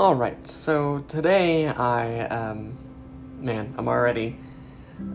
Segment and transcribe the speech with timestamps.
[0.00, 2.74] All right, so today I, um,
[3.38, 4.34] man, I'm already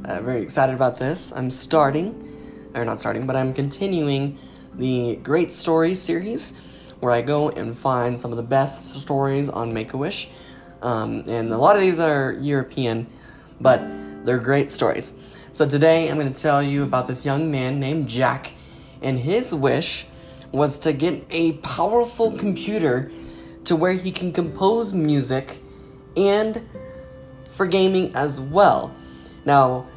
[0.04, 1.34] uh, very excited about this.
[1.36, 4.38] I'm starting, or not starting, but I'm continuing
[4.76, 6.62] the Great Stories series
[7.00, 10.30] where I go and find some of the best stories on Make a Wish.
[10.84, 13.08] Um, and a lot of these are European,
[13.60, 13.82] but
[14.24, 15.16] they're great stories.
[15.52, 18.54] So today I'm going to tell you about this young man named Jack,
[19.02, 20.06] and his wish
[20.52, 23.12] was to get a powerful computer
[23.66, 25.62] to where he can compose music
[26.16, 26.62] and
[27.50, 28.96] for gaming as well.
[29.46, 29.88] Now,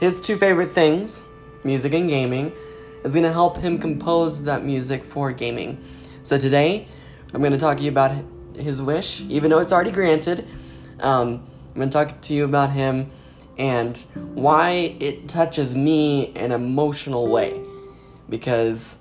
[0.00, 1.26] his two favorite things,
[1.62, 2.52] music and gaming,
[3.04, 5.82] is going to help him compose that music for gaming.
[6.22, 6.88] So today,
[7.32, 8.14] I'm going to talk to you about
[8.54, 10.46] his wish, even though it's already granted.
[11.00, 13.10] Um, I'm going to talk to you about him
[13.58, 13.96] and
[14.34, 17.60] why it touches me in an emotional way.
[18.28, 19.00] Because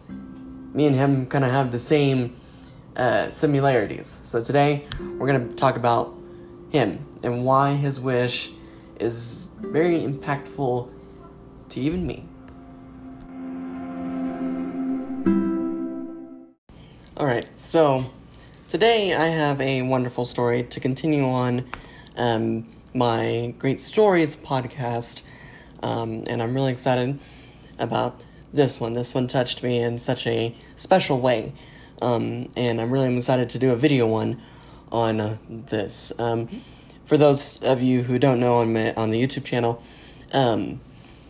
[0.73, 2.35] me and him kind of have the same
[2.95, 4.21] uh, similarities.
[4.23, 4.85] So today,
[5.17, 6.15] we're going to talk about
[6.69, 8.51] him and why his wish
[8.99, 10.89] is very impactful
[11.69, 12.25] to even me.
[17.15, 18.11] Alright, so
[18.67, 21.65] today I have a wonderful story to continue on
[22.17, 25.21] um, my Great Stories podcast,
[25.81, 27.19] um, and I'm really excited
[27.79, 28.19] about
[28.51, 28.93] this one.
[28.93, 31.53] This one touched me in such a special way,
[32.01, 34.41] um, and I'm really excited to do a video one
[34.91, 36.11] on uh, this.
[36.17, 36.49] Um,
[37.05, 39.81] for those of you who don't know, on my, on the YouTube channel,
[40.31, 40.81] um,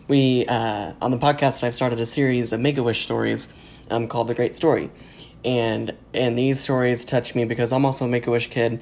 [0.08, 3.48] we uh, on the podcast I've started a series of Make a Wish stories
[3.90, 4.90] um, called The Great Story
[5.44, 8.80] and and these stories touch me because I'm also a Make a Wish kid.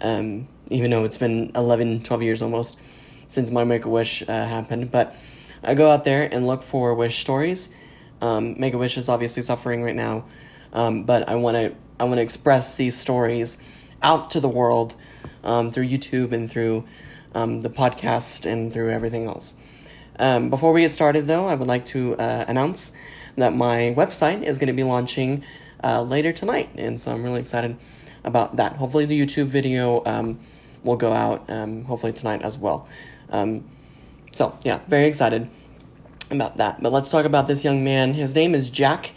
[0.00, 2.76] Um, even though it's been 11, 12 years almost
[3.28, 5.14] since my Make a Wish uh, happened, but
[5.62, 7.70] I go out there and look for wish stories.
[8.20, 10.24] Um, Make a Wish is obviously suffering right now,
[10.74, 13.58] um, but I want to I want to express these stories
[14.02, 14.96] out to the world
[15.44, 16.84] um, through YouTube and through
[17.34, 19.54] um, the podcast and through everything else.
[20.18, 22.92] Um, before we get started, though, I would like to uh, announce
[23.36, 25.44] that my website is going to be launching
[25.82, 27.76] uh, later tonight, and so I'm really excited
[28.24, 28.74] about that.
[28.76, 30.38] Hopefully, the YouTube video um,
[30.82, 32.88] will go out um, hopefully tonight as well.
[34.34, 35.48] So yeah, very excited
[36.30, 36.82] about that.
[36.82, 38.14] But let's talk about this young man.
[38.14, 39.12] His name is Jack,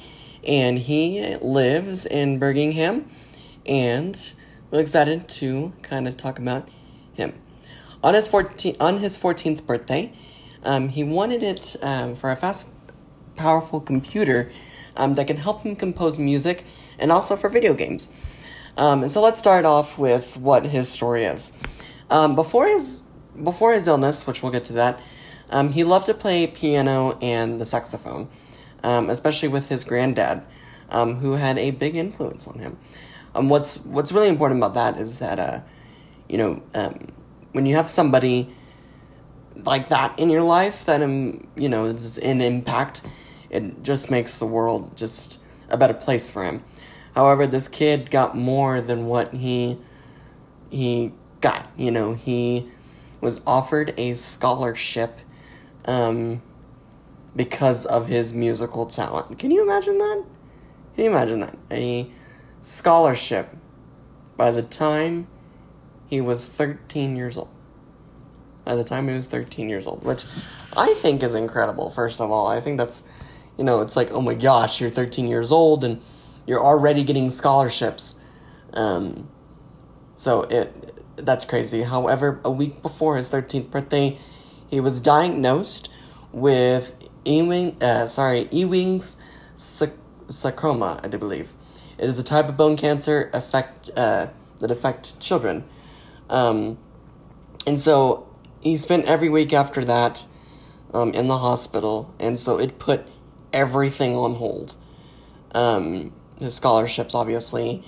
[0.45, 3.09] and he lives in Birmingham,
[3.65, 4.33] and
[4.71, 6.67] we're excited to kind of talk about
[7.13, 7.33] him.
[8.03, 10.13] On his 14, on his 14th birthday,
[10.63, 12.65] um, he wanted it um, for a fast,
[13.35, 14.51] powerful computer
[14.95, 16.65] um, that can help him compose music
[16.99, 18.11] and also for video games.
[18.77, 21.53] Um, and so let's start off with what his story is.
[22.09, 23.03] Um, before his
[23.43, 24.99] before his illness, which we'll get to that,
[25.49, 28.29] um, he loved to play piano and the saxophone,
[28.87, 30.43] um, especially with his granddad,
[30.91, 32.77] um, who had a big influence on him.
[33.35, 35.59] Um, what's what's really important about that is that uh,
[36.29, 37.07] you know um,
[37.51, 38.49] when you have somebody
[39.65, 43.01] like that in your life that um you know is an impact
[43.49, 45.39] it just makes the world just
[45.69, 46.63] a better place for him.
[47.15, 49.77] However, this kid got more than what he
[50.69, 51.67] he got.
[51.77, 52.69] You know, he
[53.21, 55.19] was offered a scholarship
[55.85, 56.41] um,
[57.37, 59.39] because of his musical talent.
[59.39, 60.25] Can you imagine that?
[60.95, 61.55] Can you imagine that?
[61.71, 62.09] A
[62.61, 63.55] scholarship
[64.35, 65.27] by the time
[66.09, 67.49] he was 13 years old.
[68.65, 70.25] By the time he was 13 years old, which
[70.75, 72.47] I think is incredible, first of all.
[72.47, 73.05] I think that's
[73.57, 76.01] you know, it's like, oh my gosh, you're 13 years old and
[76.45, 78.15] you're already getting scholarships.
[78.73, 79.29] Um,
[80.15, 81.81] so it that's crazy.
[81.81, 84.17] However, a week before his 13th birthday,
[84.69, 85.89] he was diagnosed
[86.31, 86.93] with
[87.27, 89.17] Ewing, uh, sorry, Ewing's
[89.55, 91.53] sarcoma, I do believe.
[91.97, 94.27] It is a type of bone cancer affect uh,
[94.59, 95.63] that affect children.
[96.29, 96.77] Um,
[97.65, 98.27] and so
[98.61, 100.25] he spent every week after that
[100.93, 103.05] um, in the hospital, and so it put
[103.53, 104.75] everything on hold.
[105.53, 107.83] Um, his scholarships, obviously,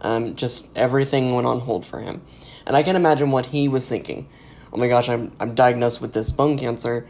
[0.00, 2.22] um, just everything went on hold for him.
[2.66, 4.28] And I can imagine what he was thinking.
[4.72, 7.06] Oh my gosh, I'm, I'm diagnosed with this bone cancer,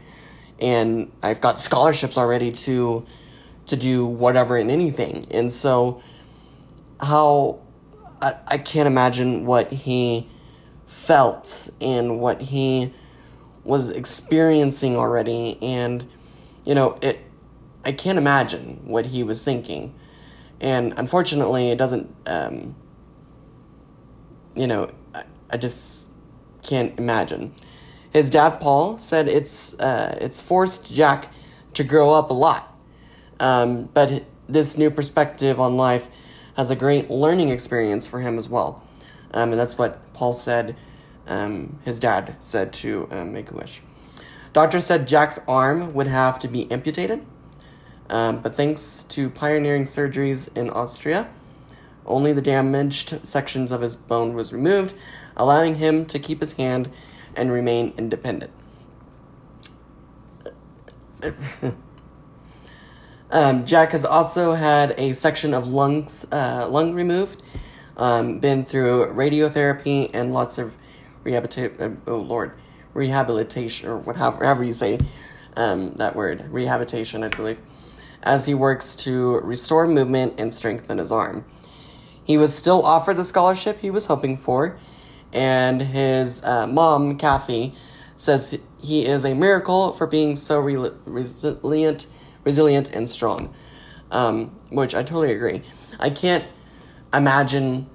[0.61, 3.05] and I've got scholarships already to
[3.67, 5.25] to do whatever and anything.
[5.31, 6.01] And so,
[6.99, 7.59] how
[8.21, 10.29] I, I can't imagine what he
[10.85, 12.93] felt and what he
[13.63, 15.57] was experiencing already.
[15.61, 16.07] And,
[16.65, 17.19] you know, it
[17.83, 19.95] I can't imagine what he was thinking.
[20.59, 22.75] And unfortunately, it doesn't, um,
[24.53, 26.11] you know, I, I just
[26.61, 27.55] can't imagine.
[28.11, 31.33] His dad, Paul, said it's, uh, it's forced Jack
[31.73, 32.75] to grow up a lot.
[33.39, 36.09] Um, but this new perspective on life
[36.55, 38.83] has a great learning experience for him as well.
[39.33, 40.75] Um, and that's what Paul said,
[41.27, 43.81] um, his dad said to um, Make a Wish.
[44.53, 47.25] Doctor said Jack's arm would have to be amputated,
[48.09, 51.29] um, but thanks to pioneering surgeries in Austria,
[52.05, 54.93] only the damaged sections of his bone was removed,
[55.37, 56.89] allowing him to keep his hand
[57.35, 58.51] and remain independent.
[63.31, 67.43] um, Jack has also had a section of lungs uh, lung removed,
[67.97, 70.77] um, been through radiotherapy and lots of
[71.23, 71.99] rehabilitation.
[72.07, 72.53] Uh, oh Lord,
[72.93, 74.99] rehabilitation or whatever you say
[75.57, 77.59] um, that word, rehabilitation, I believe,
[78.23, 81.45] as he works to restore movement and strengthen his arm.
[82.23, 84.77] He was still offered the scholarship he was hoping for,
[85.33, 87.73] and his uh, mom, Kathy,
[88.17, 92.07] says he is a miracle for being so re- resilient,
[92.43, 93.53] resilient and strong.
[94.11, 95.61] Um, which I totally agree.
[95.99, 96.43] I can't
[97.13, 97.89] imagine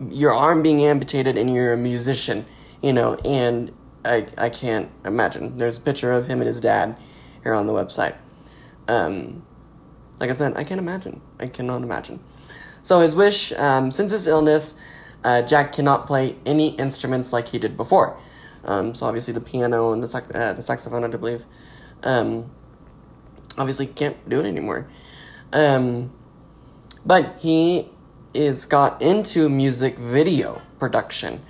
[0.00, 2.46] your arm being amputated and you're a musician,
[2.82, 3.72] you know, and
[4.04, 5.56] I I can't imagine.
[5.56, 6.96] There's a picture of him and his dad
[7.42, 8.16] here on the website.
[8.86, 9.42] Um,
[10.20, 11.20] like I said, I can't imagine.
[11.40, 12.20] I cannot imagine.
[12.82, 14.76] So his wish, um, since his illness,
[15.24, 18.16] uh, Jack cannot play any instruments like he did before.
[18.64, 21.44] Um, so obviously the piano and the, sax- uh, the saxophone, I believe,
[22.02, 22.50] um,
[23.56, 24.88] obviously can't do it anymore.
[25.52, 26.12] Um,
[27.04, 27.88] but he
[28.34, 31.40] is got into music video production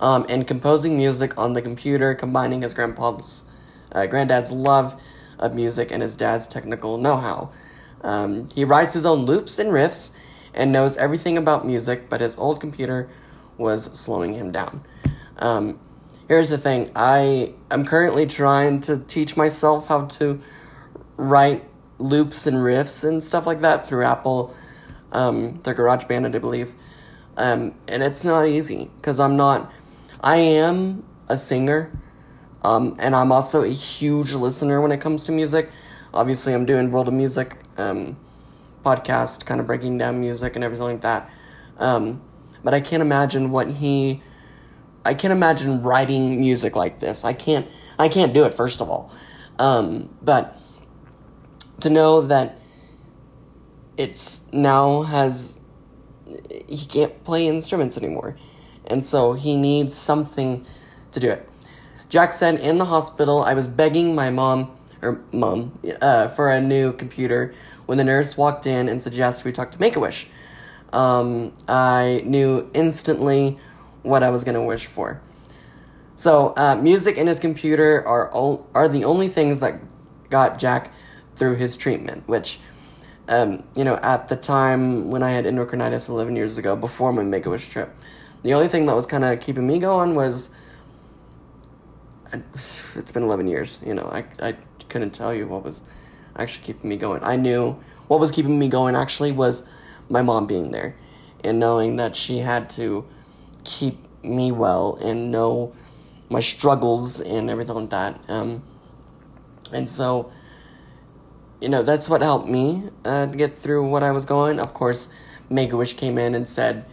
[0.00, 3.44] um, and composing music on the computer, combining his grandpa's,
[3.92, 5.00] uh, granddad's love
[5.38, 7.50] of music and his dad's technical know-how.
[8.02, 10.16] Um, he writes his own loops and riffs
[10.56, 13.08] and knows everything about music, but his old computer
[13.58, 14.82] was slowing him down.
[15.38, 15.78] Um,
[16.28, 20.40] here's the thing I am currently trying to teach myself how to
[21.16, 21.64] write
[21.98, 24.54] loops and riffs and stuff like that through Apple,
[25.12, 26.74] um, their GarageBand, I believe.
[27.36, 29.70] Um, and it's not easy because I'm not,
[30.22, 31.92] I am a singer,
[32.64, 35.70] um, and I'm also a huge listener when it comes to music.
[36.14, 38.16] Obviously, I'm doing World of Music um,
[38.86, 41.28] podcast, kind of breaking down music and everything like that.
[41.78, 42.22] Um,
[42.62, 44.22] but I can't imagine what he
[45.04, 47.24] I can't imagine writing music like this.
[47.24, 47.66] I can't
[47.98, 49.12] I can't do it first of all.
[49.58, 50.56] Um, but
[51.80, 52.58] to know that
[53.96, 55.60] it's now has
[56.68, 58.36] he can't play instruments anymore.
[58.86, 60.64] And so he needs something
[61.12, 61.48] to do it.
[62.08, 66.60] Jack said in the hospital, I was begging my mom or mom uh, for a
[66.60, 67.54] new computer
[67.86, 70.28] when the nurse walked in and suggested we talk to Make a Wish.
[70.92, 73.58] Um, I knew instantly
[74.02, 75.20] what I was going to wish for.
[76.14, 79.80] So, uh, music and his computer are all, are the only things that
[80.30, 80.92] got Jack
[81.34, 82.60] through his treatment, which,
[83.28, 87.22] um, you know, at the time when I had endocarditis 11 years ago, before my
[87.22, 87.94] Make a Wish trip,
[88.42, 90.50] the only thing that was kind of keeping me going was.
[92.34, 94.56] It's been 11 years, you know, I, I
[94.96, 95.84] couldn't tell you what was
[96.38, 97.22] actually keeping me going.
[97.22, 97.78] I knew
[98.08, 99.68] what was keeping me going actually was
[100.08, 100.96] my mom being there
[101.44, 103.04] and knowing that she had to
[103.64, 105.74] keep me well and know
[106.30, 108.18] my struggles and everything like that.
[108.28, 108.62] Um,
[109.70, 110.32] and so,
[111.60, 114.58] you know, that's what helped me uh, get through what I was going.
[114.58, 115.12] Of course,
[115.50, 116.86] Make a Wish came in and said,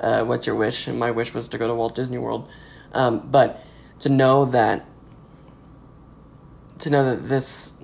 [0.00, 2.48] uh, "What's your wish?" And my wish was to go to Walt Disney World.
[2.94, 3.62] Um, but
[4.00, 4.86] to know that,
[6.82, 7.74] to know that this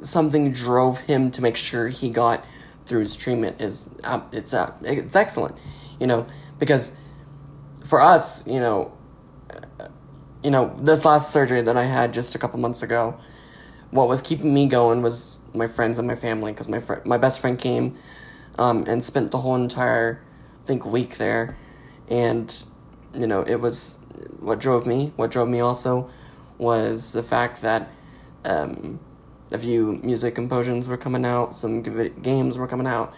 [0.00, 2.44] something drove him to make sure he got
[2.84, 5.58] through his treatment is uh, it's uh, it's excellent,
[5.98, 6.26] you know,
[6.58, 6.96] because
[7.84, 8.92] for us, you know,
[9.80, 9.88] uh,
[10.42, 13.18] you know, this last surgery that I had just a couple months ago,
[13.90, 17.16] what was keeping me going was my friends and my family because my fr- my
[17.16, 17.96] best friend came
[18.58, 20.22] um, and spent the whole entire
[20.62, 21.56] I think week there,
[22.10, 22.54] and
[23.14, 23.98] you know it was
[24.40, 25.12] what drove me.
[25.16, 26.10] What drove me also
[26.58, 27.90] was the fact that
[28.44, 29.00] um,
[29.52, 33.14] a few music compositions were coming out, some games were coming out.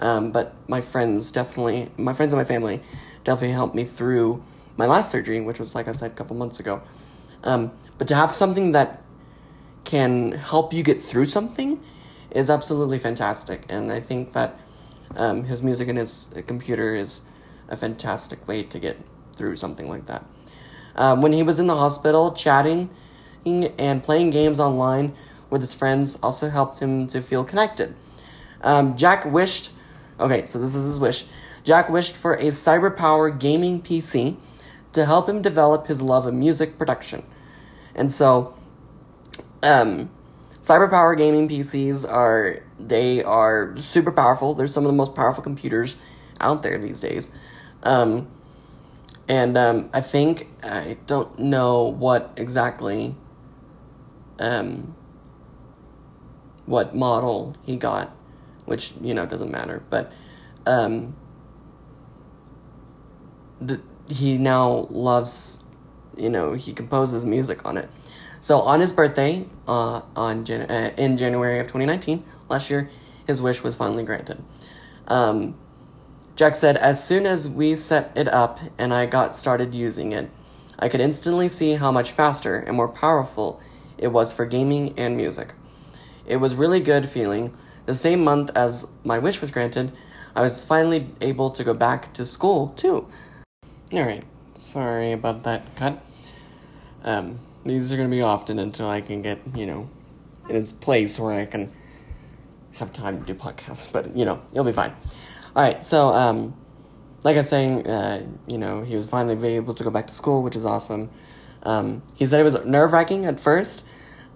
[0.00, 2.80] Um, but my friends definitely, my friends and my family
[3.24, 4.42] definitely helped me through
[4.76, 6.80] my last surgery, which was, like I said, a couple months ago.
[7.42, 9.02] Um, but to have something that
[9.84, 11.80] can help you get through something
[12.30, 13.64] is absolutely fantastic.
[13.68, 14.60] And I think that
[15.16, 17.22] um, his music and his computer is
[17.68, 18.96] a fantastic way to get
[19.34, 20.24] through something like that.
[20.96, 22.90] Um, when he was in the hospital, chatting
[23.78, 25.14] and playing games online
[25.50, 27.94] with his friends also helped him to feel connected.
[28.62, 29.70] Um, Jack wished,
[30.20, 31.26] okay, so this is his wish.
[31.64, 34.36] Jack wished for a CyberPower gaming PC
[34.92, 37.22] to help him develop his love of music production.
[37.94, 38.56] And so,
[39.62, 40.10] um,
[40.62, 44.54] CyberPower gaming PCs are, they are super powerful.
[44.54, 45.96] They're some of the most powerful computers
[46.40, 47.30] out there these days.
[47.82, 48.28] Um,
[49.28, 53.14] and um, I think I don't know what exactly
[54.38, 54.94] um,
[56.66, 58.14] what model he got,
[58.66, 60.12] which you know doesn't matter, but
[60.66, 61.16] um,
[63.60, 65.62] the, he now loves,
[66.16, 67.88] you know, he composes music on it.
[68.40, 72.88] So on his birthday, uh, on Jan- uh, in January of 2019, last year,
[73.26, 74.42] his wish was finally granted.
[75.08, 75.56] Um,
[76.36, 80.30] Jack said, as soon as we set it up and I got started using it,
[80.78, 83.60] I could instantly see how much faster and more powerful
[83.98, 85.52] it was for gaming and music.
[86.26, 87.54] It was really good feeling.
[87.86, 89.92] The same month as my wish was granted,
[90.36, 93.08] I was finally able to go back to school too.
[93.92, 94.24] Alright,
[94.54, 96.04] sorry about that cut.
[97.02, 99.88] Um, these are gonna be often until I can get, you know,
[100.48, 101.72] in its place where I can
[102.74, 104.92] have time to do podcasts, but you know, you'll be fine.
[105.56, 106.54] Alright, so, um,
[107.24, 110.14] like I was saying, uh, you know, he was finally able to go back to
[110.14, 111.10] school, which is awesome.
[111.62, 113.86] Um, he said it was nerve wracking at first,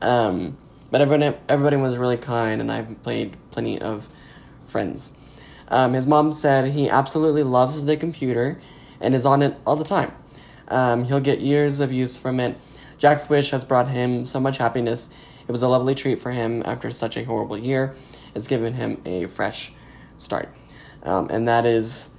[0.01, 0.57] um,
[0.91, 4.09] but everyone, everybody was really kind, and I've played plenty of
[4.67, 5.15] friends.
[5.69, 8.61] Um, his mom said he absolutely loves the computer
[9.01, 10.13] and is on it all the time.
[10.69, 12.57] Um, he'll get years of use from it.
[12.99, 15.09] Jack's wish has brought him so much happiness.
[15.47, 17.97] It was a lovely treat for him after such a horrible year.
[18.35, 19.73] It's given him a fresh
[20.17, 20.49] start.
[21.03, 22.11] Um, and that is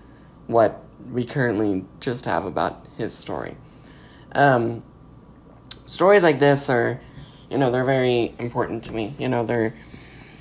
[0.48, 3.56] what we currently just have about his story.
[4.34, 4.84] Um,
[5.94, 7.00] stories like this are,
[7.52, 9.14] you know, they're very important to me.
[9.20, 9.76] You know, they're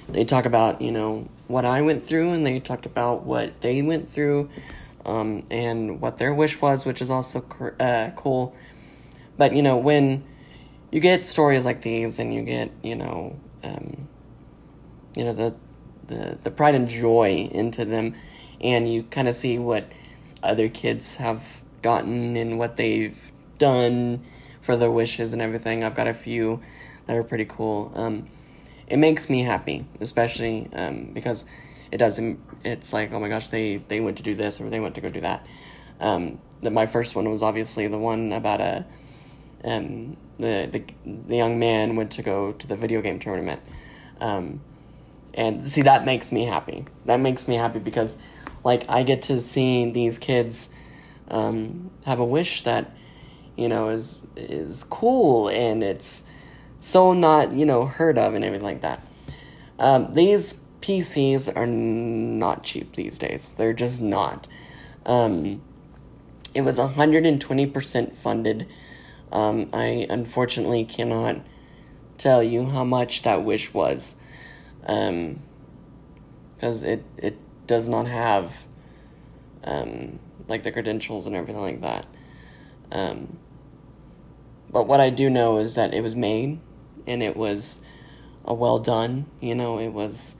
[0.08, 3.82] they talk about you know what I went through, and they talk about what they
[3.82, 4.48] went through,
[5.04, 7.44] um, and what their wish was, which is also
[7.78, 8.56] uh, cool.
[9.36, 10.24] But you know when
[10.90, 14.08] you get stories like these, and you get you know um,
[15.14, 15.54] you know the
[16.06, 18.14] the the pride and joy into them,
[18.62, 19.84] and you kind of see what
[20.42, 24.22] other kids have gotten and what they've done
[24.62, 25.84] for their wishes and everything.
[25.84, 26.60] I've got a few
[27.06, 27.92] that are pretty cool.
[27.94, 28.26] Um,
[28.86, 31.44] it makes me happy, especially um, because
[31.90, 32.40] it doesn't.
[32.64, 35.00] It's like, oh my gosh, they they went to do this or they went to
[35.00, 35.46] go do that.
[36.00, 38.86] Um, my first one was obviously the one about a
[39.64, 43.60] um, the, the the young man went to go to the video game tournament.
[44.20, 44.60] Um,
[45.34, 46.84] and see that makes me happy.
[47.06, 48.18] That makes me happy because
[48.64, 50.68] like I get to see these kids
[51.28, 52.94] um, have a wish that
[53.56, 56.24] you know is is cool and it's
[56.80, 59.06] so not you know heard of and everything like that.
[59.78, 63.54] Um, these PCs are not cheap these days.
[63.56, 64.48] They're just not.
[65.06, 65.62] Um,
[66.54, 68.68] it was 120% funded.
[69.30, 71.40] Um, I unfortunately cannot
[72.18, 74.16] tell you how much that wish was.
[74.86, 75.40] Um,
[76.54, 78.66] because it, it does not have,
[79.64, 82.06] um, like the credentials and everything like that.
[82.92, 83.38] Um,
[84.72, 86.60] but what I do know is that it was made
[87.06, 87.84] and it was
[88.44, 90.36] a well done, you know, it was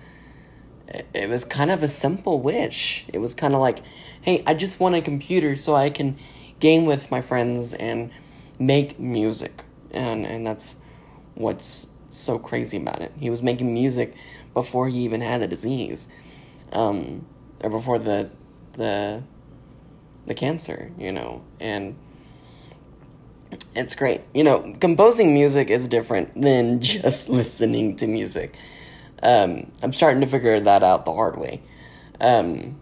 [1.15, 3.07] it was kind of a simple wish.
[3.13, 3.79] It was kind of like,
[4.21, 6.17] hey, I just want a computer so I can
[6.61, 8.11] game with my friends and
[8.59, 9.65] make music.
[9.91, 10.77] And and that's
[11.35, 13.13] what's so crazy about it.
[13.19, 14.15] He was making music
[14.55, 16.09] before he even had the disease.
[16.73, 17.27] Um,
[17.63, 18.31] or before the
[18.73, 19.23] the
[20.25, 21.43] the cancer, you know.
[21.61, 21.97] And
[23.75, 24.23] it's great.
[24.35, 28.57] You know, composing music is different than just listening to music.
[29.23, 31.63] Um, I'm starting to figure that out the hard way.
[32.21, 32.77] Um,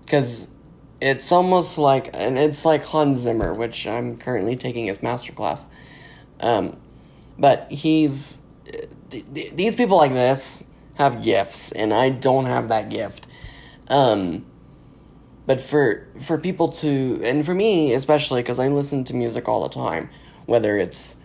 [0.00, 0.50] because
[1.00, 5.66] it's almost like, and it's like Hans Zimmer, which I'm currently taking his masterclass.
[6.40, 6.76] Um,
[7.38, 8.40] but he's,
[9.10, 10.66] th- th- these people like this
[10.96, 13.26] have gifts, and I don't have that gift.
[13.88, 14.44] Um,
[15.46, 19.62] but for for people to and for me especially because i listen to music all
[19.62, 20.08] the time
[20.46, 21.16] whether it's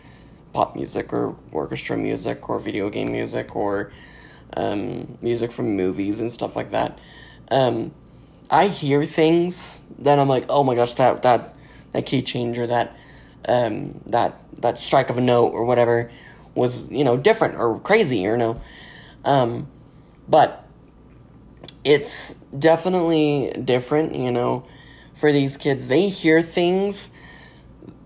[0.53, 3.91] pop music or orchestra music or video game music or
[4.57, 6.97] um, music from movies and stuff like that
[7.51, 7.91] um,
[8.49, 11.53] i hear things that i'm like oh my gosh that that
[11.91, 12.95] that key changer that
[13.47, 16.11] um, that that strike of a note or whatever
[16.55, 18.61] was you know different or crazy or you know?
[19.25, 19.67] Um,
[20.27, 20.67] but
[21.83, 24.65] it's definitely different, you know,
[25.15, 25.87] for these kids.
[25.87, 27.11] They hear things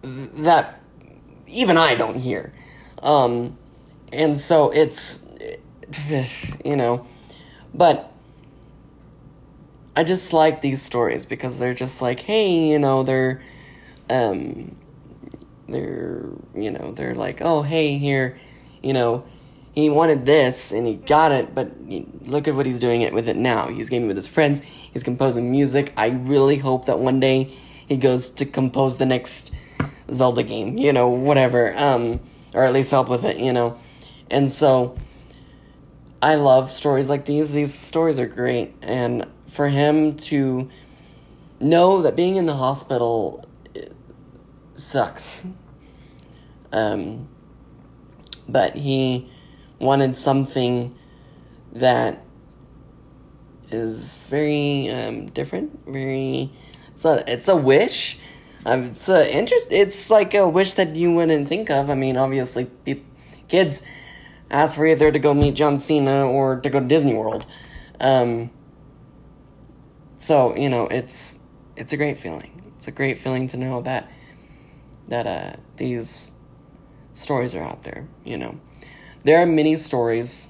[0.02, 0.80] that
[1.48, 2.54] even I don't hear.
[3.02, 3.58] Um,
[4.12, 5.28] and so it's,
[6.66, 7.06] you know,
[7.74, 8.12] but
[9.96, 13.42] I just like these stories because they're just like, hey, you know, they're,
[14.10, 14.76] um,
[15.68, 18.38] they're, you know, they're like, oh, hey, here,
[18.82, 19.24] you know,
[19.74, 21.72] he wanted this and he got it, but
[22.22, 23.68] look at what he's doing it with it now.
[23.70, 24.62] He's gaming with his friends.
[24.62, 25.94] He's composing music.
[25.98, 29.52] I really hope that one day he goes to compose the next
[30.12, 32.20] Zelda game, you know, whatever, um,
[32.54, 33.80] or at least help with it, you know.
[34.30, 34.96] And so
[36.22, 37.52] I love stories like these.
[37.52, 38.76] These stories are great.
[38.84, 40.70] And for him to
[41.60, 43.46] know that being in the hospital
[44.76, 45.46] sucks.
[46.72, 47.28] Um,
[48.48, 49.30] but he
[49.84, 50.98] wanted something
[51.74, 52.24] that
[53.72, 56.52] is very um, different, very.
[56.92, 58.20] It's a it's a wish.
[58.66, 59.68] Um, it's a interest.
[59.72, 61.90] It's like a wish that you wouldn't think of.
[61.90, 63.02] I mean, obviously, pe-
[63.48, 63.84] kids
[64.50, 67.46] ask for either to go meet John Cena or to go to Disney World.
[68.00, 68.52] Um,
[70.18, 71.40] so you know, it's
[71.76, 72.62] it's a great feeling.
[72.78, 74.10] It's a great feeling to know that
[75.08, 76.32] that uh, these
[77.14, 78.08] stories are out there.
[78.24, 78.60] You know,
[79.24, 80.50] there are many stories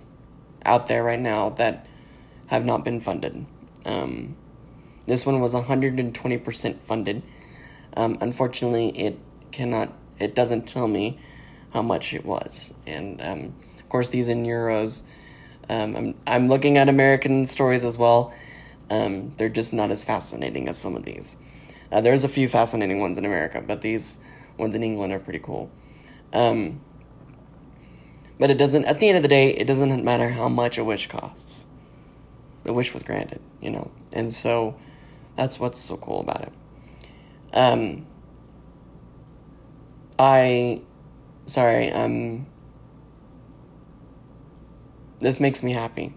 [0.66, 1.86] out there right now that
[2.48, 3.46] have not been funded.
[3.86, 4.36] Um,
[5.06, 7.24] this one was 120% funded.
[7.96, 9.20] Um, unfortunately, it
[9.52, 11.20] cannot, it doesn't tell me
[11.74, 12.74] how much it was.
[12.88, 15.04] And um, of course, these in euros.
[15.70, 18.34] Um, I'm, I'm looking at American stories as well.
[18.90, 21.38] Um, they're just not as fascinating as some of these.
[21.92, 24.18] Uh, there's a few fascinating ones in America, but these
[24.58, 25.72] ones in England are pretty cool.
[26.34, 26.82] Um,
[28.40, 30.84] but it doesn't, at the end of the day, it doesn't matter how much a
[30.84, 31.66] wish costs.
[32.64, 33.92] The wish was granted, you know?
[34.12, 34.76] And so
[35.36, 36.54] that's what's so cool about it.
[37.54, 38.08] Um,
[40.18, 40.82] I,
[41.46, 42.48] sorry, um,
[45.20, 46.14] this makes me happy.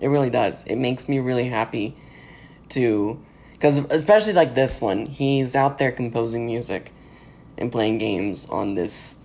[0.00, 0.64] It really does.
[0.64, 1.96] It makes me really happy
[2.70, 3.22] to,
[3.52, 6.92] because especially like this one, he's out there composing music
[7.56, 9.18] and playing games on this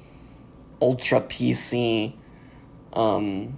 [0.84, 2.14] ultra PC.
[2.92, 3.58] Um,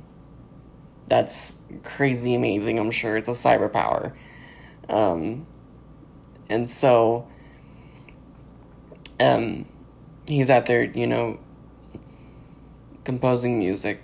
[1.07, 2.77] that's crazy amazing.
[2.77, 4.13] I'm sure it's a CyberPower.
[4.87, 5.47] Um,
[6.49, 7.27] and so,
[9.19, 9.65] um,
[10.27, 11.39] he's out there, you know,
[13.03, 14.01] composing music,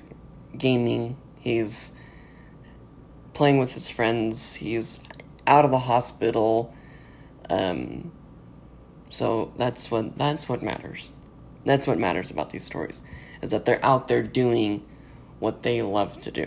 [0.58, 1.16] gaming.
[1.40, 1.94] He's
[3.34, 4.56] playing with his friends.
[4.56, 5.00] He's
[5.46, 6.74] out of the hospital.
[7.52, 8.12] Um,
[9.12, 11.14] so that's what that's what matters.
[11.66, 13.02] That's what matters about these stories
[13.42, 14.86] is that they're out there doing
[15.40, 16.46] what they love to do.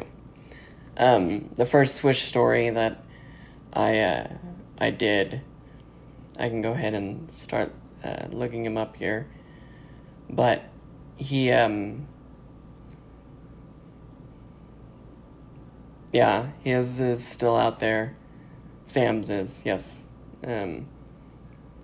[0.96, 3.02] Um, the first Swish story that
[3.72, 4.28] I uh,
[4.78, 5.42] I did,
[6.38, 7.72] I can go ahead and start
[8.04, 9.26] uh, looking him up here,
[10.30, 10.62] but
[11.16, 12.06] he um,
[16.12, 18.16] yeah his is still out there.
[18.86, 20.06] Sam's is yes.
[20.46, 20.86] Um,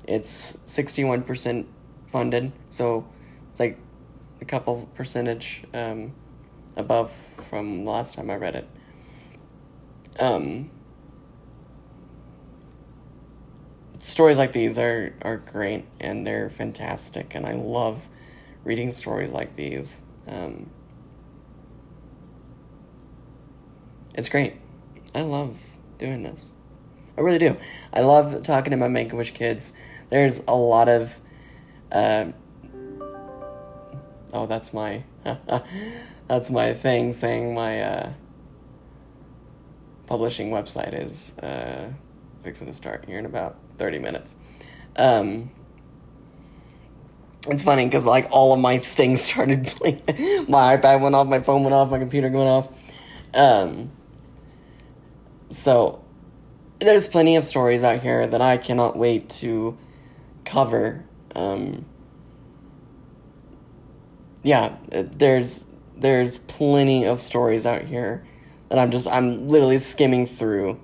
[0.06, 1.66] it's 61%
[2.12, 3.06] funded, so
[3.61, 3.79] like
[4.40, 6.12] a couple percentage um,
[6.77, 7.12] above
[7.49, 8.68] from the last time I read it.
[10.18, 10.70] Um,
[13.99, 18.09] stories like these are, are great and they're fantastic, and I love
[18.64, 20.03] reading stories like these.
[20.27, 20.70] Um,
[24.14, 24.55] it's great.
[25.14, 25.59] I love
[25.99, 26.51] doing this.
[27.16, 27.57] I really do.
[27.92, 29.73] I love talking to my Make a Wish kids
[30.11, 31.18] there's a lot of
[31.90, 32.27] uh,
[34.32, 35.02] oh that's my
[36.28, 38.12] that's my thing saying my uh,
[40.06, 41.90] publishing website is uh,
[42.42, 44.36] fixing to start here in about 30 minutes
[44.96, 45.50] um,
[47.48, 50.02] it's funny because like all of my things started playing
[50.48, 52.68] my ipad went off my phone went off my computer went off
[53.34, 53.92] um,
[55.50, 56.04] so
[56.80, 59.76] there's plenty of stories out here that i cannot wait to
[60.50, 61.04] cover.
[61.36, 61.86] Um,
[64.42, 68.24] yeah, there's there's plenty of stories out here
[68.68, 70.81] that I'm just I'm literally skimming through.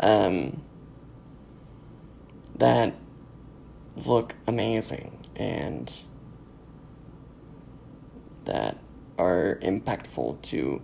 [0.00, 0.62] Um,
[2.56, 2.94] that
[4.06, 5.92] look amazing and
[8.44, 8.78] that
[9.16, 10.80] are impactful to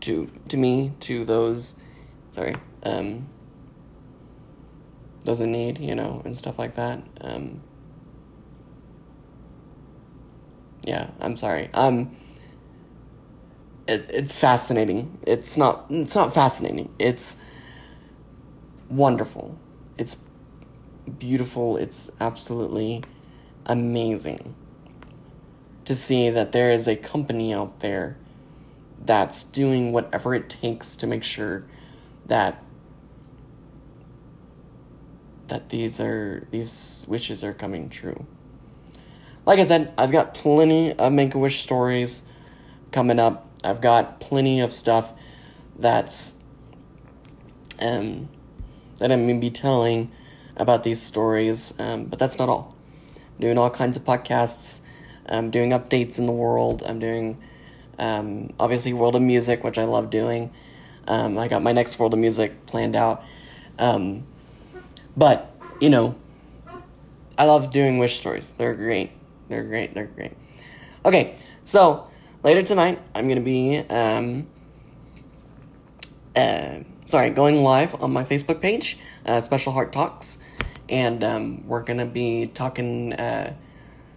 [0.00, 1.76] to to me to those
[2.30, 3.26] sorry um
[5.26, 7.02] doesn't need, you know, and stuff like that.
[7.20, 7.60] Um,
[10.86, 11.68] yeah, I'm sorry.
[11.74, 12.16] Um,
[13.86, 15.18] it, it's fascinating.
[15.26, 15.86] It's not.
[15.90, 16.94] It's not fascinating.
[16.98, 17.36] It's
[18.88, 19.58] wonderful.
[19.98, 20.16] It's
[21.18, 21.76] beautiful.
[21.76, 23.02] It's absolutely
[23.66, 24.54] amazing
[25.84, 28.16] to see that there is a company out there
[29.04, 31.64] that's doing whatever it takes to make sure
[32.26, 32.62] that
[35.48, 38.26] that these are these wishes are coming true.
[39.46, 42.24] Like I said, I've got plenty of Make a Wish stories
[42.90, 43.48] coming up.
[43.62, 45.12] I've got plenty of stuff
[45.78, 46.34] that's
[47.80, 48.28] um
[48.98, 50.10] that I'm gonna be telling
[50.56, 52.74] about these stories, um, but that's not all.
[53.14, 54.80] I'm doing all kinds of podcasts.
[55.28, 56.82] I'm doing updates in the world.
[56.84, 57.38] I'm doing,
[57.98, 60.50] um, obviously, World of Music, which I love doing.
[61.06, 63.22] Um, I got my next World of Music planned out.
[63.78, 64.24] Um,
[65.16, 66.14] but, you know,
[67.36, 68.54] I love doing wish stories.
[68.56, 69.10] They're great.
[69.48, 69.94] They're great.
[69.94, 70.32] They're great.
[71.04, 72.08] Okay, so
[72.42, 74.46] later tonight, I'm to be, um,
[76.34, 80.38] uh, sorry, going live on my Facebook page, uh, Special Heart Talks,
[80.88, 83.54] and um, we're gonna be talking uh,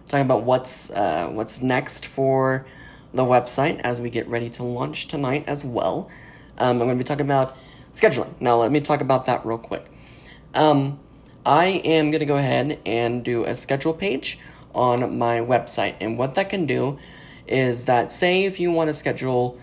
[0.08, 2.66] talking about what's uh, what's next for
[3.14, 6.10] the website as we get ready to launch tonight as well.
[6.58, 7.56] Um, I'm gonna be talking about
[7.92, 8.32] scheduling.
[8.40, 9.84] Now, let me talk about that real quick.
[10.54, 10.98] Um,
[11.46, 14.38] I am gonna go ahead and do a schedule page
[14.74, 16.98] on my website, and what that can do
[17.46, 19.58] is that say if you want to schedule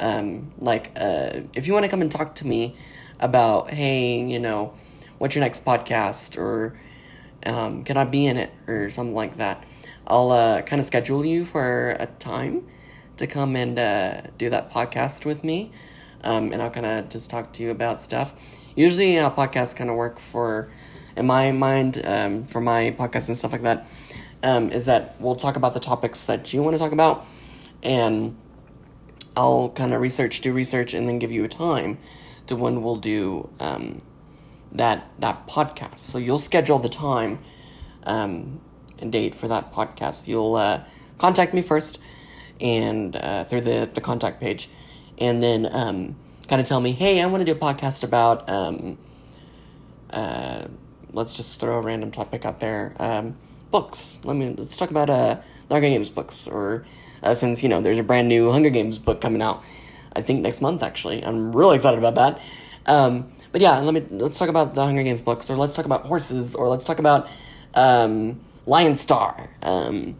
[0.00, 2.76] um, like uh, if you want to come and talk to me
[3.20, 4.74] about hey you know
[5.18, 6.78] what's your next podcast or
[7.46, 9.64] um, can i be in it or something like that
[10.06, 12.66] i'll uh, kind of schedule you for a time
[13.16, 15.70] to come and uh, do that podcast with me
[16.24, 18.34] um, and i'll kind of just talk to you about stuff.
[18.76, 20.70] Usually uh, podcasts kind of work for
[21.16, 23.86] in my mind um, for my podcast and stuff like that
[24.44, 27.26] um, is that we'll talk about the topics that you want to talk about
[27.82, 28.36] and
[29.36, 31.98] I'll kind of research, do research, and then give you a time
[32.46, 34.00] to when we'll do um,
[34.72, 35.98] that that podcast.
[35.98, 37.40] So you'll schedule the time
[38.04, 38.60] um,
[38.98, 40.28] and date for that podcast.
[40.28, 40.84] You'll uh,
[41.18, 41.98] contact me first,
[42.60, 44.68] and uh, through the the contact page,
[45.18, 46.16] and then um,
[46.48, 48.48] kind of tell me, hey, I want to do a podcast about.
[48.48, 48.98] Um,
[50.10, 50.66] uh,
[51.12, 52.94] let's just throw a random topic out there.
[53.74, 54.20] Books.
[54.22, 55.34] Let me let's talk about uh,
[55.66, 56.86] the Hunger Games books or
[57.24, 59.64] uh, since you know there's a brand new Hunger Games book coming out.
[60.14, 61.24] I think next month actually.
[61.24, 62.40] I'm really excited about that.
[62.86, 65.86] Um, but yeah, let me let's talk about the Hunger Games books, or let's talk
[65.86, 67.28] about horses, or let's talk about
[67.74, 70.14] um, Lion Star, um,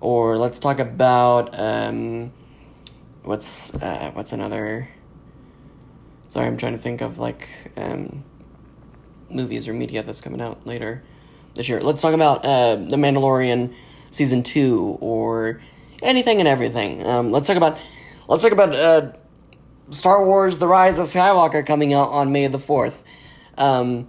[0.00, 2.32] or let's talk about um,
[3.22, 4.88] what's uh, what's another.
[6.28, 8.24] Sorry, I'm trying to think of like um,
[9.30, 11.04] movies or media that's coming out later
[11.60, 11.80] this year.
[11.82, 13.74] Let's talk about uh, the Mandalorian
[14.10, 15.60] season two, or
[16.02, 17.06] anything and everything.
[17.06, 17.78] Um, let's talk about
[18.28, 19.12] let's talk about uh,
[19.90, 23.04] Star Wars: The Rise of Skywalker coming out on May the fourth.
[23.58, 24.08] Um,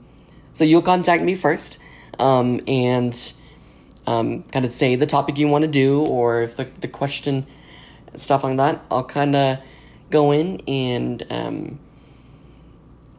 [0.54, 1.80] so you'll contact me first,
[2.20, 3.34] um, and
[4.08, 7.46] um, kind of say the topic you want to do, or if the the question
[8.16, 8.82] stuff like that.
[8.90, 9.60] I'll kind of
[10.10, 11.80] go in and um,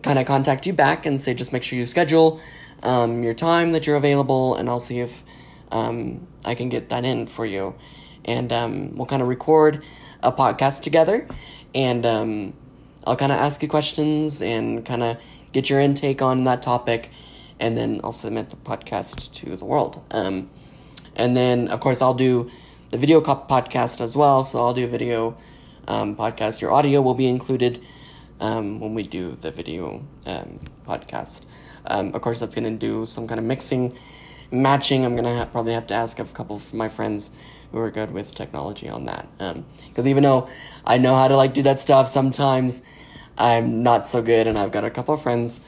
[0.00, 2.40] kind of contact you back and say just make sure you schedule
[2.82, 5.22] um, your time that you're available, and I'll see if
[5.70, 7.74] um, I can get that in for you
[8.24, 9.84] and um, we'll kind of record
[10.22, 11.26] a podcast together,
[11.74, 12.54] and um,
[13.04, 15.18] I'll kind of ask you questions and kind of
[15.52, 17.10] get your intake on that topic,
[17.58, 20.02] and then I'll submit the podcast to the world.
[20.10, 20.50] Um,
[21.16, 22.50] and then, of course, I'll do
[22.90, 24.42] the video podcast as well.
[24.42, 25.36] So I'll do a video
[25.86, 26.60] um, podcast.
[26.60, 27.84] Your audio will be included
[28.42, 31.46] um, when we do the video um, podcast.
[31.86, 33.96] Um, of course, that's going to do some kind of mixing,
[34.50, 35.04] matching.
[35.04, 37.30] I'm going to ha- probably have to ask a couple of my friends
[37.70, 39.26] who are good with technology on that.
[39.38, 40.48] Because um, even though
[40.84, 42.82] I know how to like do that stuff, sometimes
[43.38, 45.60] I'm not so good, and I've got a couple of friends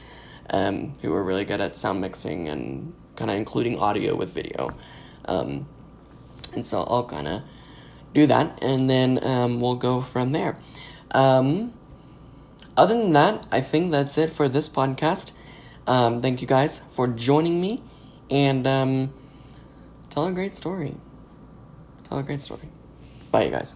[0.49, 4.69] um, who are really good at sound mixing and kind of including audio with video.
[5.25, 5.65] Um,
[6.53, 7.41] and so I'll kind of
[8.13, 9.15] do that, and then
[9.59, 10.57] we'll go from there.
[11.11, 11.73] Um,
[12.77, 15.33] other than that, I think that's it for this podcast.
[15.87, 17.81] Um, thank you guys for joining me,
[18.29, 19.13] and um,
[20.09, 20.95] tell a great story.
[22.03, 22.69] Tell a great story.
[23.31, 23.75] Bye, you guys.